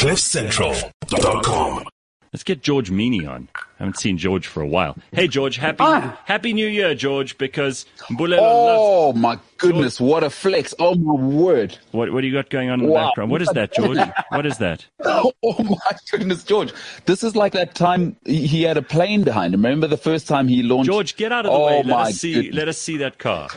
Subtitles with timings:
[0.00, 1.84] CliffCentral.com.
[2.32, 3.48] Let's get George Mienie on.
[3.54, 4.96] I haven't seen George for a while.
[5.12, 6.18] Hey, George, happy Ah.
[6.24, 8.78] Happy New Year, George, because Mbulelo loves.
[8.80, 10.72] Oh my goodness, what a flex.
[10.78, 11.76] Oh my word.
[11.92, 13.30] What, what do you got going on in the background?
[13.30, 13.98] What is that, George?
[14.30, 14.86] what is that?
[15.42, 15.76] Oh my
[16.10, 16.72] goodness, George.
[17.06, 19.62] This is like that time he he had a plane behind him.
[19.62, 20.90] Remember the first time he launched?
[20.90, 21.76] George, get out of the oh way.
[21.78, 22.34] Let my us see.
[22.34, 22.54] goodness.
[22.56, 23.48] Let us see that car.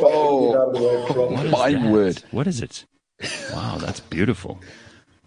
[0.00, 2.22] Oh, my That- word.
[2.30, 2.84] What is it?
[3.52, 4.60] Wow, that's beautiful.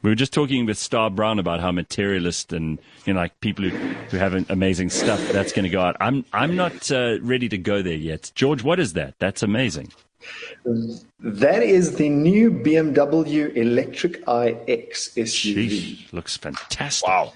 [0.01, 3.63] We were just talking with Star Brown about how materialist and you know like people
[3.69, 3.77] who,
[4.09, 5.95] who have amazing stuff that's going to go out.
[6.01, 8.31] I'm I'm not uh, ready to go there yet.
[8.35, 9.15] George, what is that?
[9.19, 9.93] That's amazing.
[11.19, 15.69] That is the new BMW Electric iX SUV.
[15.69, 17.07] Sheesh, looks fantastic.
[17.07, 17.33] Wow.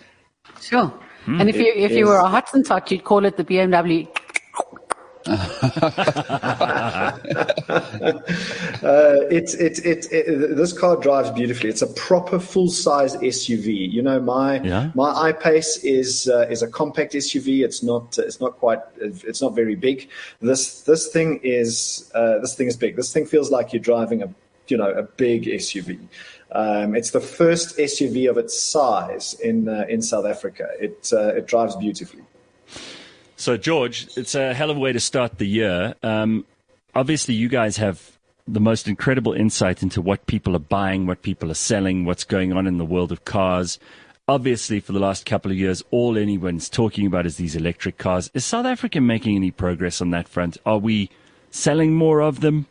[0.62, 0.94] Sure.
[1.26, 4.08] and if you if you were a Hottentot, you'd call it the BMW.
[8.84, 11.70] Uh, it's it's it's it, this car drives beautifully.
[11.70, 13.92] It's a proper full size SUV.
[13.92, 14.92] You know, my Yeah.
[14.96, 17.64] my I-Pace is uh, is a compact SUV.
[17.66, 20.10] It's not it's not quite it's not very big.
[20.42, 22.96] This this thing is uh, this thing is big.
[22.96, 24.34] This thing feels like you're driving a
[24.68, 26.00] you know a big SUV.
[26.52, 30.68] Um, it's the first SUV of its size in uh, in South Africa.
[30.80, 32.24] It uh, it drives beautifully.
[33.40, 35.94] So, George, it's a hell of a way to start the year.
[36.02, 36.44] Um,
[36.96, 41.52] obviously, you guys have the most incredible insight into what people are buying, what people
[41.52, 43.78] are selling, what's going on in the world of cars.
[44.28, 48.32] Obviously, for the last couple of years, all anyone's talking about is these electric cars.
[48.34, 50.58] Is South Africa making any progress on that front?
[50.66, 51.12] Are we
[51.52, 52.66] selling more of them?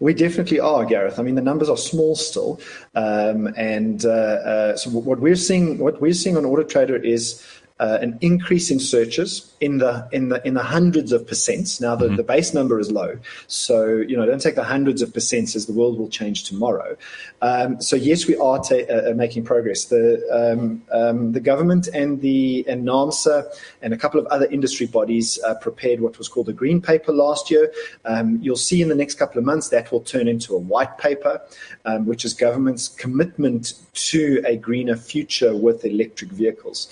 [0.00, 1.18] We definitely are, Gareth.
[1.18, 2.60] I mean, the numbers are small still,
[2.94, 7.46] um, and uh, uh, so what we're seeing, what we're seeing on Auto Trader is
[7.78, 11.80] uh, an increase in searches in the in the in the hundreds of percents.
[11.80, 15.10] Now, the, the base number is low, so you know, don't take the hundreds of
[15.10, 16.96] percents as the world will change tomorrow.
[17.42, 19.86] Um, so yes, we are ta- uh, uh, making progress.
[19.86, 23.44] The um, um, the government and the and NAAMSA
[23.82, 27.12] and a couple of other industry bodies uh, prepared what was called a green paper
[27.12, 27.70] last year.
[28.06, 30.96] Um, you'll see in the next couple of months that will turn into a white
[30.96, 31.42] paper,
[31.84, 36.88] um, which is government's commitment to a greener future with electric vehicles.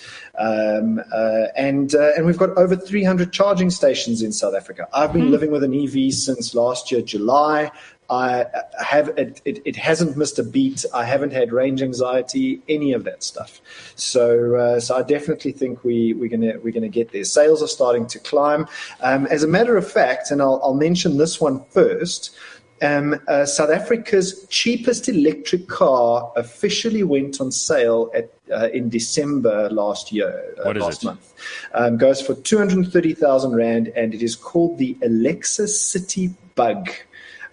[0.74, 4.88] Um, uh, and uh, and we've got over 300 charging stations in South Africa.
[4.92, 7.70] I've been living with an EV since last year July.
[8.10, 8.44] I
[8.78, 10.84] have it, it, it hasn't missed a beat.
[10.92, 13.62] I haven't had range anxiety, any of that stuff.
[13.94, 17.24] So, uh, so I definitely think we we're gonna we're gonna get there.
[17.24, 18.66] Sales are starting to climb.
[19.00, 22.36] Um, as a matter of fact, and I'll, I'll mention this one first.
[22.82, 29.70] Um, uh, South Africa's cheapest electric car officially went on sale at uh, in December
[29.70, 31.06] last year, uh, What is last it?
[31.06, 31.34] month.
[31.72, 36.34] Um, goes for two hundred thirty thousand rand, and it is called the Alexa City
[36.54, 36.90] Bug.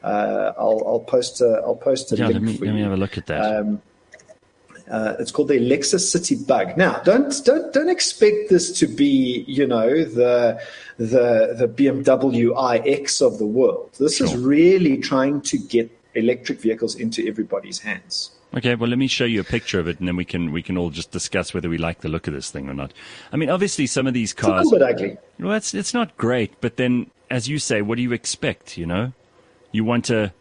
[0.03, 2.81] Uh, I'll, I'll post a I'll post a Yeah, link let me, for let me
[2.81, 3.57] have a look at that.
[3.57, 3.81] Um,
[4.91, 6.77] uh, it's called the Alexa City Bug.
[6.77, 10.61] Now, don't don't don't expect this to be, you know, the
[10.97, 13.89] the the BMW iX of the world.
[13.99, 18.31] This is really trying to get electric vehicles into everybody's hands.
[18.53, 20.61] Okay, well, let me show you a picture of it, and then we can we
[20.61, 22.91] can all just discuss whether we like the look of this thing or not.
[23.31, 24.65] I mean, obviously, some of these It's a cars.
[24.65, 25.17] little bit ugly.
[25.39, 28.77] Well, it's it's not great, but then, as you say, what do you expect?
[28.77, 29.13] You know,
[29.71, 30.33] you want to,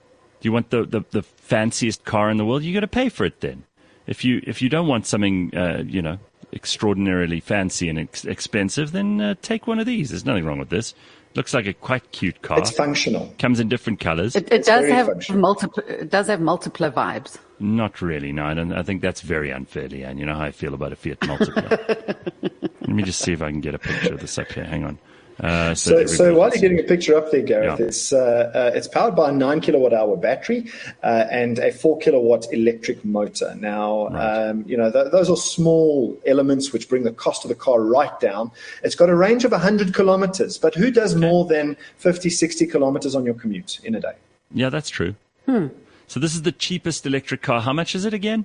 [0.43, 2.65] you want the, the, the fanciest car in the world.
[2.65, 3.41] You got to pay for it.
[3.41, 3.63] Then,
[4.11, 6.19] if you if you don't want something, uh, you know,
[6.53, 10.11] extraordinarily fancy and ex- expensive, then uh, take one of these.
[10.11, 10.95] There's nothing wrong with this.
[11.37, 12.59] Looks like a quite cute car.
[12.59, 13.33] It's functional.
[13.39, 14.35] Comes in different colors.
[14.35, 15.41] It, it does have functional.
[15.41, 15.83] multiple.
[15.87, 17.39] It does have multiple vibes.
[17.61, 18.33] Not really.
[18.33, 18.73] No, I don't.
[18.73, 20.19] I think that's very unfair, Leanne.
[20.19, 22.33] You know how I feel about a Fiat Multipla.
[22.81, 24.65] Let me just see if I can get a picture of this up here.
[24.65, 24.99] Hang on.
[25.43, 27.87] Uh, So, that so while you're getting a picture up there, Gareth, Yeah.
[27.87, 30.67] it's uh, uh, it's powered by a nine kilowatt hour battery
[31.03, 33.55] uh, and a four kilowatt electric motor.
[33.59, 37.55] Now, um, you know th- those are small elements which bring the cost of the
[37.55, 38.51] car right down.
[38.83, 43.15] It's got a range of 100 kilometers, but who does more than 50, 60 kilometers
[43.15, 44.15] on your commute in a day?
[44.53, 45.15] Yeah, that's true.
[45.47, 47.61] So this is the cheapest electric car.
[47.63, 48.45] How much is it again?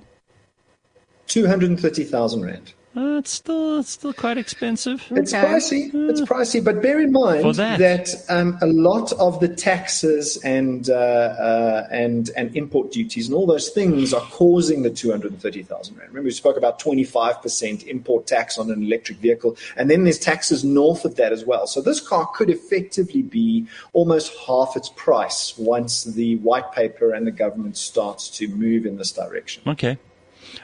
[1.28, 2.72] 230,000 rand.
[2.96, 5.04] Uh, it's still it's still quite expensive.
[5.10, 5.44] It's Okay.
[5.46, 5.90] pricey.
[6.10, 8.24] It's pricey, but bear in mind For that.
[8.30, 13.46] um, a lot of the taxes and uh, uh, and and import duties and all
[13.46, 16.08] those things are causing the two hundred and thirty thousand rand.
[16.08, 20.04] Remember, we spoke about twenty five percent import tax on an electric vehicle, and then
[20.04, 21.66] there's taxes north of that as well.
[21.66, 27.26] So this car could effectively be almost half its price once the white paper and
[27.26, 29.62] the government starts to move in this direction.
[29.66, 29.98] Okay.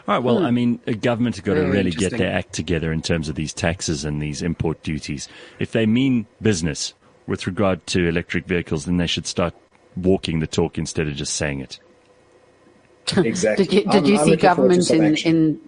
[0.08, 0.22] All right.
[0.22, 3.28] Well, I mean, a government have got to really get their act together in terms
[3.28, 5.28] of these taxes and these import duties.
[5.58, 6.94] If they mean business
[7.26, 9.54] with regard to electric vehicles, then they should start
[9.96, 11.78] walking the talk instead of just saying it.
[13.16, 13.66] Exactly.
[13.66, 15.60] Did you, did you see looking forward to government in, in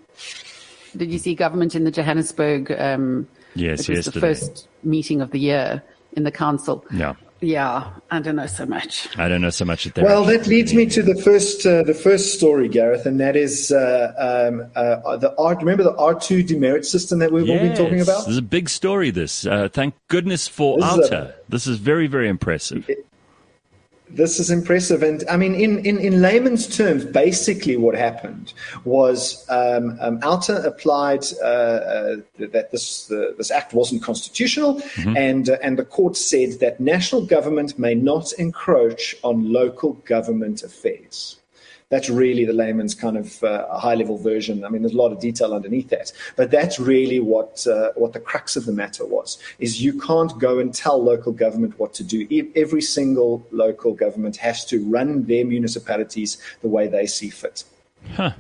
[0.96, 2.70] Did you see government in the Johannesburg?
[2.72, 4.20] Um, Yes, it was the yesterday.
[4.20, 5.82] first meeting of the year
[6.12, 6.84] in the council.
[6.92, 7.14] Yeah.
[7.40, 9.08] Yeah, I don't know so much.
[9.18, 10.02] I don't know so much that.
[10.02, 13.70] Well, that leads me to the first uh, the first story, Gareth, and that is
[13.70, 14.12] uh,
[14.50, 15.56] um, uh, the R.
[15.56, 18.20] Remember the AARTO demerit system that we've all been talking about?
[18.20, 19.10] This is a big story.
[19.10, 21.34] This, uh, thank goodness for This is a- OUTA.
[21.48, 22.88] This is very, very impressive.
[24.10, 28.52] This is impressive, and I mean, in, in, in layman's terms, basically what happened
[28.84, 34.82] was um, um, OUTA applied uh, uh, that this the, this act wasn't constitutional,
[35.16, 40.62] and uh, and the court said that national government may not encroach on local government
[40.62, 41.40] affairs.
[41.90, 44.64] That's really the layman's kind of uh, high level version.
[44.64, 48.12] I mean, there's a lot of detail underneath that, but that's really what uh, what
[48.12, 51.94] the crux of the matter was: is you can't go and tell local government what
[51.94, 52.26] to do.
[52.56, 57.64] Every single local government has to run their municipalities the way they see fit.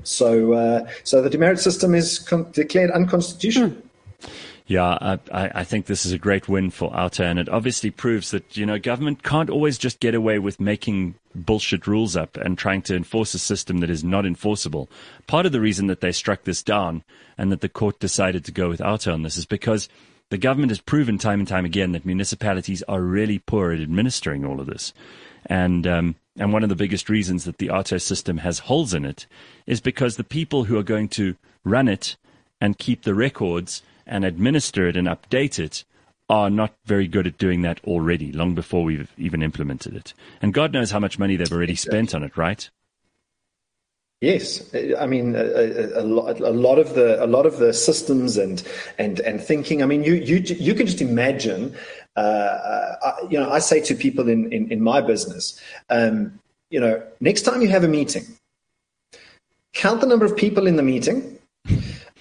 [0.02, 3.74] So, uh, so the demerit system is con- declared unconstitutional.
[4.66, 8.30] Yeah, I, I think this is a great win for OUTA, and it obviously proves
[8.30, 12.56] that you know government can't always just get away with making bullshit rules up and
[12.56, 14.88] trying to enforce a system that is not enforceable.
[15.26, 17.02] Part of the reason that they struck this down
[17.36, 19.90] and that the court decided to go with OUTA on this is because
[20.30, 24.46] the government has proven time and time again that municipalities are really poor at administering
[24.46, 24.94] all of this,
[25.44, 29.04] and um, and one of the biggest reasons that the AARTO system has holes in
[29.04, 29.26] it
[29.66, 32.16] is because the people who are going to run it
[32.62, 35.84] and keep the records and administer it and update it
[36.28, 40.14] are not very good at doing that already, long before we've even implemented it.
[40.40, 42.68] And God knows how much money they've already spent on it, right?
[44.20, 47.74] Yes, I mean a, a, a, lot, a lot of the a lot of the
[47.74, 48.62] systems and
[48.96, 49.82] and and thinking.
[49.82, 51.76] I mean, you you you can just imagine.
[52.16, 55.60] Uh, uh, you know, I say to people in in, in my business,
[55.90, 56.40] um,
[56.70, 58.24] you know, next time you have a meeting,
[59.74, 61.38] count the number of people in the meeting.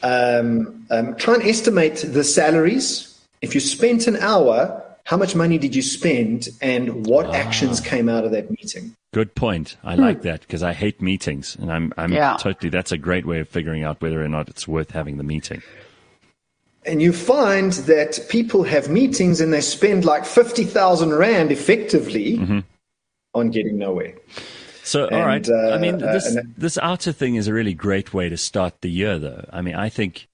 [0.03, 3.09] Um, um, try and estimate the salaries.
[3.41, 8.07] If you spent an hour, how much money did you spend, and what actions came
[8.09, 8.95] out of that meeting?
[9.13, 9.77] Good point.
[9.83, 12.37] I like that because I hate meetings, and I'm I'm Yeah.
[12.39, 12.69] totally.
[12.69, 15.61] That's a great way of figuring out whether or not it's worth having the meeting.
[16.85, 22.63] And you find that people have meetings and they spend like 50,000 Rand effectively
[23.33, 24.15] on getting nowhere.
[24.83, 25.47] So, all right.
[25.47, 28.37] Uh, I mean, uh, this and- this OUTA thing is a really great way to
[28.37, 29.45] start the year, though.
[29.51, 30.27] I mean, I think,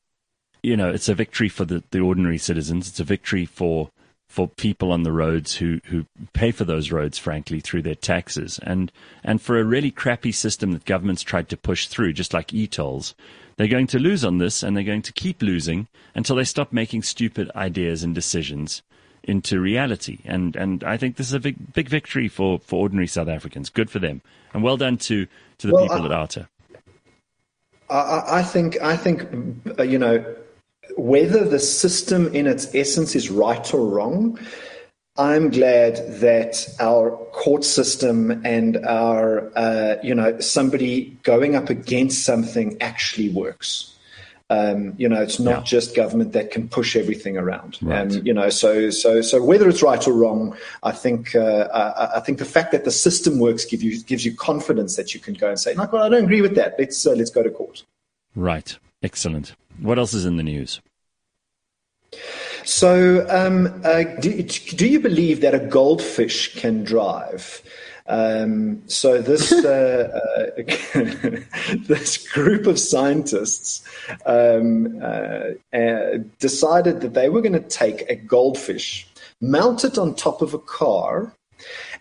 [0.63, 2.87] you know, it's a victory for the, the ordinary citizens.
[2.87, 3.89] It's a victory for
[4.27, 8.59] for people on the roads who, who pay for those roads, frankly, through their taxes,
[8.63, 8.91] and
[9.23, 13.15] and for a really crappy system that governments tried to push through, just like e-tolls.
[13.57, 16.71] They're going to lose on this, and they're going to keep losing until they stop
[16.71, 18.81] making stupid ideas and decisions
[19.29, 20.17] into reality.
[20.25, 23.69] And and I think this is a big big victory for, for ordinary South Africans.
[23.69, 24.21] Good for them,
[24.53, 25.27] and well done to
[25.59, 26.47] to the Well, people I- at OUTA.
[27.89, 29.25] I- I, I think, I think,
[29.79, 30.23] uh, you know,
[30.95, 34.37] whether the system in its essence is right or wrong,
[35.17, 42.23] I'm glad that our court system and our, uh, you know, somebody going up against
[42.25, 43.95] something actually works.
[44.51, 45.63] Um, you know, it's not Yeah.
[45.63, 47.77] just government that can push everything around.
[47.81, 48.11] Right.
[48.11, 52.17] Um, you know, so so so whether it's right or wrong, I think uh, I,
[52.17, 55.19] I think the fact that the system works give you gives you confidence that you
[55.19, 56.75] can go and say, like, well, I don't agree with that.
[56.79, 57.83] Let's uh, let's go to court.
[58.35, 59.55] Right, excellent.
[59.79, 60.81] What else is in the news?
[62.65, 67.61] So, um, uh, do, do you believe that a goldfish can drive?
[68.09, 70.19] Um, so this uh,
[70.55, 70.99] uh,
[71.87, 73.87] this group of scientists
[74.25, 79.07] um, uh, uh, decided that they were going to take a goldfish,
[79.41, 81.31] mount it on top of a car,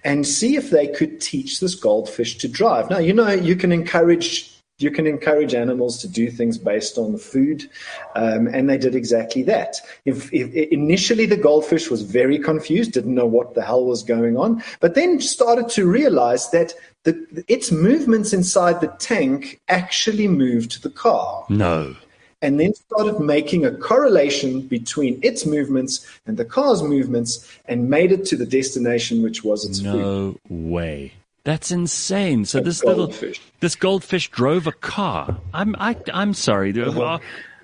[0.02, 2.88] and see if they could teach this goldfish to drive.
[2.88, 7.12] Now, you know, you can encourage you can encourage animals to do things based on
[7.12, 7.68] the food,
[8.14, 9.76] um, and they did exactly that.
[10.04, 14.36] If, if, initially, the goldfish was very confused, didn't know what the hell was going
[14.36, 20.82] on, but then started to realize that the, its movements inside the tank actually moved
[20.82, 21.96] the car No.
[22.40, 28.12] and then started making a correlation between its movements and the car's movements and made
[28.12, 29.96] it to the destination, which was its food.
[29.96, 31.14] No way.
[31.48, 32.44] That's insane.
[32.44, 33.40] So A this little goldfish.
[33.60, 35.38] this goldfish drove a car.
[35.54, 36.72] I'm I, I'm sorry.
[36.72, 37.18] there- Uh,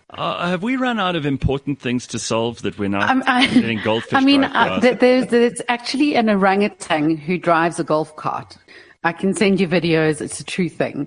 [0.08, 3.46] uh, have we run out of important things to solve that we're not I'm- I,
[3.46, 4.14] getting goldfish?
[4.20, 8.56] I mean, drive uh, there's, there's actually an orangutan who drives a golf cart.
[9.02, 10.22] I can send you videos.
[10.22, 11.06] It's a true thing.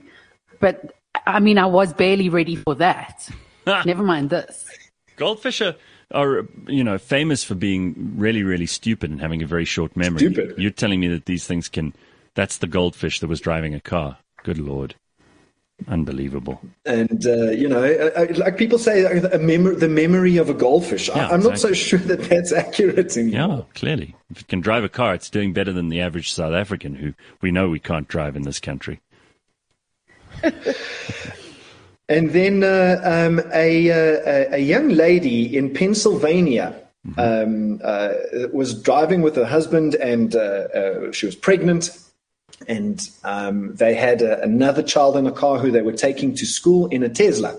[0.60, 0.93] But
[1.25, 3.27] I mean, I was barely ready for that.
[3.86, 4.69] Never mind this.
[5.15, 5.75] Goldfish are,
[6.12, 10.19] are, you know, famous for being really, really stupid and having a very short memory.
[10.19, 10.60] Stupid.
[10.60, 11.96] You're telling me that these things can.
[12.38, 14.20] That's the goldfish that was driving a car.
[14.44, 14.94] Good lord.
[15.88, 16.62] Unbelievable.
[16.86, 21.08] And uh, you know, like people say, uh, a mem- the memory of a goldfish.
[21.08, 23.39] Yeah, I- I'm not so sure that that's accurate anymore.
[23.58, 24.15] Yeah, clearly.
[24.29, 27.15] If it can drive a car, it's doing better than the average South African who
[27.41, 29.01] we know we can't drive in this country.
[32.10, 36.74] And then uh, um, a, uh, a a young lady in Pennsylvania
[37.17, 38.13] um, uh,
[38.53, 41.89] was driving with her husband, and uh, uh, she was pregnant.
[42.68, 46.46] And um, they had uh, another child in a car who they were taking to
[46.46, 47.58] school in a Tesla.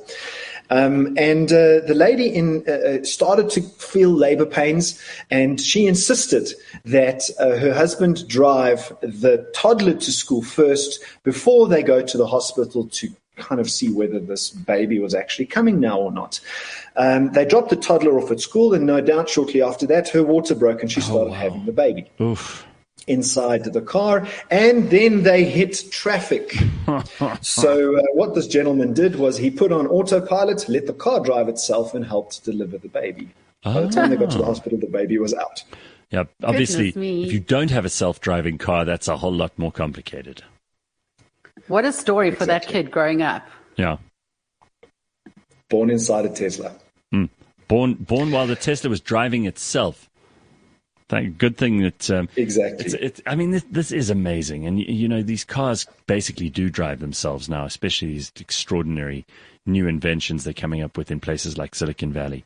[0.71, 5.87] Um, and uh, the lady in uh, uh, started to feel labor pains, and she
[5.87, 6.52] insisted
[6.85, 12.26] that uh, her husband drive the toddler to school first before they go to the
[12.26, 16.40] hospital to kind of see whether this baby was actually coming now or not.
[16.97, 20.23] Um, they dropped the toddler off at school, and no doubt shortly after that, her
[20.23, 22.67] water broke and she started having the baby Oof.
[23.09, 26.57] Inside the car, and then they hit traffic.
[27.41, 31.49] so, uh, what this gentleman did was he put on autopilot, let the car drive
[31.49, 33.29] itself, and helped deliver the baby.
[33.65, 35.65] By the time they got to the hospital, the baby was out.
[36.11, 39.73] Yeah, obviously, if you don't have a self driving car, that's a whole lot more
[39.73, 40.43] complicated.
[41.67, 43.47] What a story for that kid growing up.
[43.77, 43.99] Yeah.
[45.69, 46.73] Born inside a Tesla.
[47.69, 50.08] Born, born while the Tesla was driving itself.
[51.09, 52.85] Thank, good thing that um, Exactly.
[52.85, 56.69] It's, it's, I mean, this, this is amazing, and you, know these cars basically do
[56.69, 59.25] drive themselves now, especially these extraordinary
[59.65, 62.45] new inventions they're coming up with in places like Silicon Valley.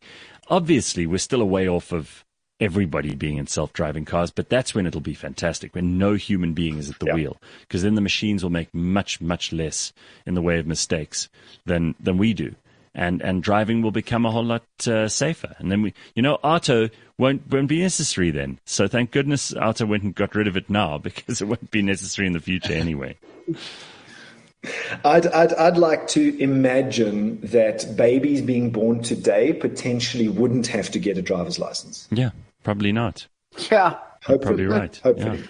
[0.48, 2.24] Obviously, we're still a way off of
[2.60, 6.78] everybody being in self-driving cars, but that's when it'll be fantastic when no human being
[6.78, 7.14] is at the Yeah.
[7.14, 9.92] wheel, because then the machines will make much, much less
[10.24, 11.28] in the way of mistakes
[11.66, 12.54] than than we do.
[12.94, 15.56] And, and driving will become a whole lot uh, safer.
[15.58, 18.60] And then we, you know, AARTO won't won't be necessary then.
[18.66, 21.80] So thank goodness OUTA went and got rid of it now because it won't be
[21.80, 23.16] necessary in the future anyway.
[25.04, 30.98] I'd, I'd, I'd like to imagine that babies being born today potentially wouldn't have to
[31.00, 32.06] get a driver's license.
[32.10, 32.30] Yeah,
[32.62, 33.26] probably not.
[33.70, 33.98] Yeah.
[34.24, 34.96] Hopefully, Probably right.
[35.02, 35.42] Hopefully.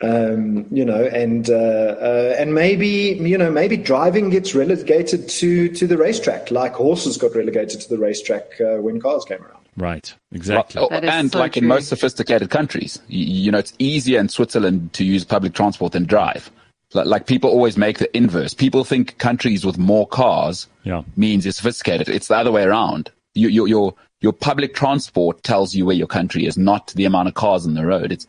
[0.00, 5.68] Um, you know, and uh, uh, and maybe you know maybe driving gets relegated to
[5.70, 9.58] to the racetrack, like horses got relegated to the racetrack uh, when cars came around.
[9.76, 10.80] Right, exactly.
[10.80, 14.92] Well, and so like in most sophisticated countries, you, you know, it's easier in Switzerland
[14.94, 16.50] to use public transport than drive.
[16.94, 18.54] Like, like people always make the inverse.
[18.54, 21.02] People think countries with more cars Yeah.
[21.16, 22.08] means you're sophisticated.
[22.08, 23.10] It's the other way around.
[23.34, 27.28] You, your, your, your public transport tells you where your country is, not the amount
[27.28, 28.10] of cars on the road.
[28.10, 28.26] It's,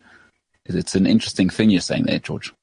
[0.75, 2.53] it's an interesting thing you're saying there, George.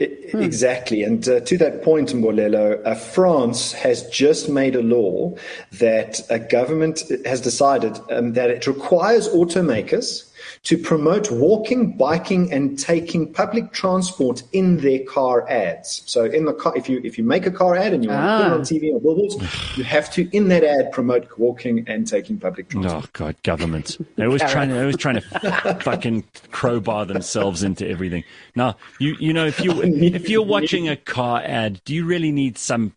[0.00, 1.02] I- Exactly.
[1.02, 5.34] And uh, to that point, Mbulelo, uh, France has just made a law
[5.72, 10.29] that a government has decided um, that it requires automakers
[10.64, 16.02] to promote walking, biking, and taking public transport in their car ads.
[16.06, 18.22] So, in the car, if you if you make a car ad and you want
[18.22, 18.64] to put it on ah.
[18.64, 22.80] TV or billboards, you have to in that ad promote walking and taking public oh,
[22.80, 23.04] transport.
[23.04, 23.98] Oh God, government!
[24.16, 24.70] They're always trying.
[24.70, 28.24] They're always trying to fucking crowbar themselves into everything.
[28.54, 32.32] Now, you you know, if you if you're watching a car ad, do you really
[32.32, 32.94] need some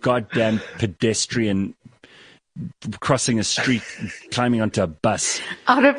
[0.00, 1.74] goddamn pedestrian
[3.00, 3.82] crossing a street,
[4.30, 5.40] climbing onto a bus?
[5.66, 5.96] Out of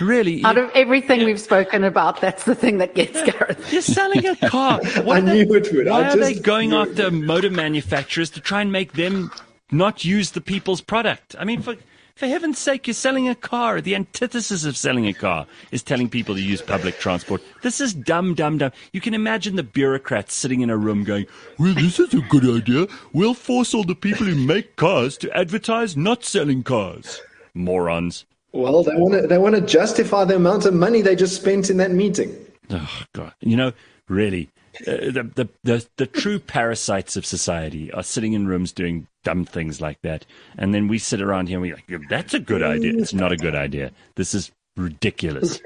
[0.00, 0.44] Really?
[0.44, 3.72] out of everything we've spoken about, that's the thing that gets Gareth.
[3.72, 4.80] You're selling a car.
[5.02, 5.86] What I are they- knew it would.
[5.86, 9.30] Why I are they going after motor manufacturers to try and make them
[9.70, 11.36] not use the people's product?
[11.38, 11.76] I mean, for
[12.14, 13.80] for heaven's sake, you're selling a car.
[13.80, 17.42] The antithesis of selling a car is telling people to use public transport.
[17.62, 18.72] This is dumb, dumb, dumb.
[18.92, 21.26] You can imagine the bureaucrats sitting in a room going,
[21.58, 22.86] "Well, this is a good idea.
[23.12, 27.20] We'll force all the people who make cars to advertise not selling cars."
[27.54, 28.24] Morons.
[28.52, 31.70] Well, they want to they want to justify the amount of money they just spent
[31.70, 32.36] in that meeting.
[32.70, 33.32] Oh God!
[33.40, 33.72] You know,
[34.08, 34.50] really,
[34.86, 39.44] Uh, the, the the the true parasites of society are sitting in rooms doing dumb
[39.44, 40.26] things like that,
[40.58, 43.32] and then we sit around here and we're like, "That's a good idea." It's not
[43.32, 43.92] a good idea.
[44.16, 45.60] This is ridiculous.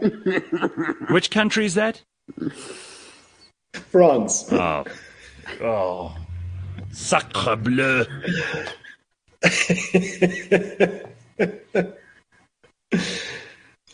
[1.11, 2.03] Which country is that?
[3.73, 4.51] France.
[4.53, 4.85] Oh,
[5.61, 6.17] oh,
[6.91, 8.05] sacre bleu!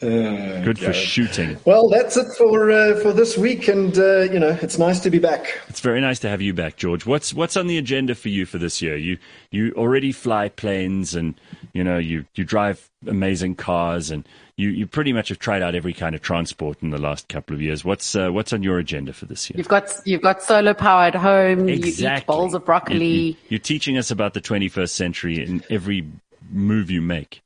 [0.03, 1.57] Good for shooting.
[1.65, 5.11] Well, that's it for uh, for this week, and uh, you know it's nice to
[5.11, 5.61] be back.
[5.69, 7.07] It's very nice to have you back, George.
[7.07, 8.97] What's what's on the agenda for you for this year?
[8.97, 9.19] You
[9.51, 11.41] you already fly planes, and
[11.73, 15.77] you know you you drive amazing cars, and you you pretty much have tried out
[15.77, 17.85] every kind of transport in the last couple of years.
[17.85, 19.57] What's uh, what's on your agenda for this year?
[19.57, 21.69] You've got you've got solar power at home.
[21.69, 23.07] You eat bowls of broccoli.
[23.07, 26.09] You, you, are teaching us about the 21st century in every
[26.51, 27.43] move you make.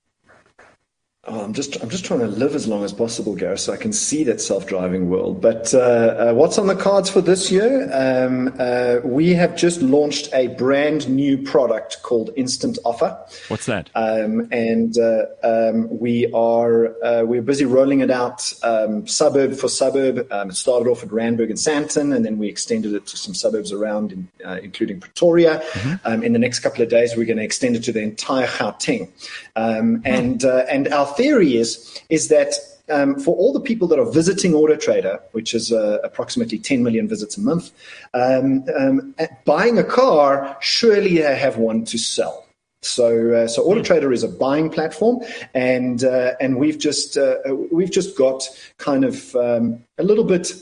[1.28, 3.76] Oh, I'm just I'm just trying to live as long as possible, Gareth, so I
[3.76, 5.40] can see that self-driving world.
[5.40, 7.90] But uh, uh, what's on the cards for this year?
[7.92, 13.18] Um, uh, we have just launched a brand new product called Instant Offer.
[13.48, 13.90] What's that?
[13.96, 19.68] Um, and uh, um, we are uh, we're busy rolling it out um, suburb for
[19.68, 20.30] suburb.
[20.30, 23.34] Um, it started off at Randburg and Sandton, and then we extended it to some
[23.34, 25.58] suburbs around, in, uh, including Pretoria.
[25.72, 26.06] Mm-hmm.
[26.06, 28.46] Um, in the next couple of days, we're going to extend it to the entire
[28.46, 29.08] Gauteng.
[29.56, 32.54] and and our theory is is that
[32.88, 36.82] um, for all the people that are visiting Auto Trader, which is uh, approximately 10
[36.82, 37.72] million visits a month,
[38.14, 42.46] um, um, buying a car, surely they have one to sell.
[42.82, 45.20] So, uh, so Auto Trader is a buying platform,
[45.54, 47.36] and uh, and we've just uh,
[47.72, 50.52] we've just got kind of um, a little bit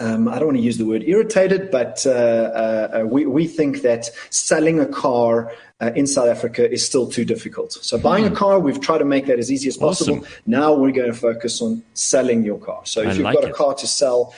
[0.00, 3.82] um, I don't want to use the word irritated, but uh, uh, we, we think
[3.82, 7.72] that selling a car uh, in South Africa is still too difficult.
[7.72, 8.34] So buying a hmm.
[8.34, 10.18] car, we've tried to make that as easy as possible.
[10.18, 10.28] Awesome.
[10.46, 12.80] Now we're going to focus on selling your car.
[12.84, 14.34] So if I you've like got a car to sell,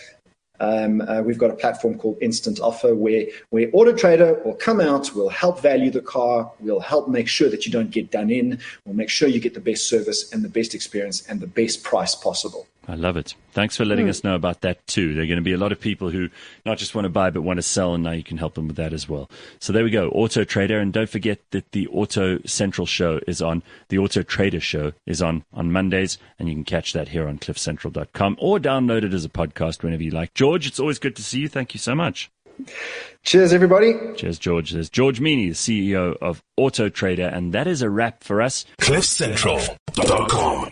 [0.58, 4.80] um, uh, we've got a platform called Instant Offer where, where Auto Trader will come
[4.80, 8.30] out, will help value the car, we'll help make sure that you don't get done
[8.30, 11.46] in, we'll make sure you get the best service and the best experience and the
[11.46, 12.66] best price possible.
[12.88, 13.34] I love it.
[13.52, 14.10] Thanks for letting mm.
[14.10, 15.14] us know about that too.
[15.14, 16.30] There are going to be a lot of people who
[16.66, 18.66] not just want to buy but want to sell, and now you can help them
[18.66, 19.30] with that as well.
[19.60, 23.40] So there we go, Auto Trader, and don't forget that the Auto Central show is
[23.40, 23.62] on.
[23.88, 27.38] The Auto Trader show is on on Mondays, and you can catch that here on
[27.38, 30.34] CliffCentral.com or download it as a podcast whenever you like.
[30.34, 31.48] George, it's always good to see you.
[31.48, 32.30] Thank you so much.
[33.22, 33.94] Cheers, everybody.
[34.16, 34.72] Cheers, George.
[34.72, 35.54] There's George Mienie, the
[35.86, 38.64] CEO of Auto Trader, and that is a wrap for us.
[38.78, 40.70] CliffCentral.com.